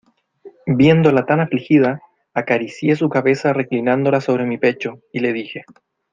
viéndola 0.65 1.27
tan 1.27 1.41
afligida, 1.41 2.01
acaricié 2.33 2.95
su 2.95 3.07
cabeza 3.07 3.53
reclinándola 3.53 4.19
sobre 4.19 4.45
mi 4.47 4.57
pecho, 4.57 4.99
y 5.13 5.19
le 5.19 5.31
dije: 5.31 5.63